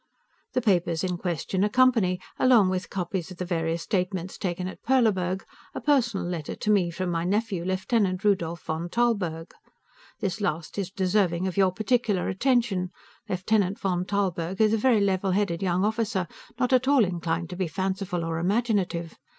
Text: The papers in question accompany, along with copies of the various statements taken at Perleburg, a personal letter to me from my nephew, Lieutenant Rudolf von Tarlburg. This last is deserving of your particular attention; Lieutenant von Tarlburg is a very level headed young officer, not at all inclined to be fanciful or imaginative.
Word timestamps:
The 0.53 0.63
papers 0.63 1.03
in 1.03 1.19
question 1.19 1.63
accompany, 1.63 2.19
along 2.39 2.69
with 2.71 2.89
copies 2.89 3.29
of 3.29 3.37
the 3.37 3.45
various 3.45 3.83
statements 3.83 4.35
taken 4.39 4.67
at 4.67 4.81
Perleburg, 4.81 5.43
a 5.75 5.79
personal 5.79 6.25
letter 6.25 6.55
to 6.55 6.71
me 6.71 6.89
from 6.89 7.11
my 7.11 7.23
nephew, 7.23 7.63
Lieutenant 7.63 8.23
Rudolf 8.23 8.63
von 8.63 8.89
Tarlburg. 8.89 9.53
This 10.19 10.41
last 10.41 10.79
is 10.79 10.89
deserving 10.89 11.45
of 11.47 11.55
your 11.55 11.71
particular 11.71 12.29
attention; 12.29 12.89
Lieutenant 13.29 13.77
von 13.77 14.03
Tarlburg 14.03 14.59
is 14.59 14.73
a 14.73 14.75
very 14.77 15.01
level 15.01 15.33
headed 15.33 15.61
young 15.61 15.85
officer, 15.85 16.27
not 16.57 16.73
at 16.73 16.87
all 16.87 17.05
inclined 17.05 17.51
to 17.51 17.55
be 17.55 17.67
fanciful 17.67 18.25
or 18.25 18.39
imaginative. 18.39 19.19